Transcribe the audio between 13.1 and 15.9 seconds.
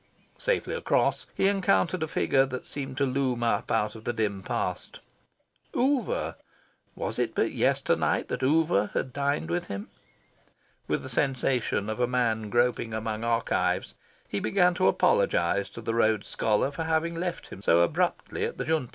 archives, he began to apologise to